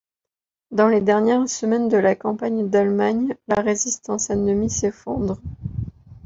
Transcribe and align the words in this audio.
Dans 0.71 0.87
les 0.87 0.99
dernières 1.01 1.47
semaines 1.47 1.87
de 1.87 1.97
la 1.97 2.15
campagne 2.15 2.67
d'Allemagne, 2.67 3.35
la 3.47 3.61
résistance 3.61 4.31
ennemie 4.31 4.71
s'effondre. 4.71 5.39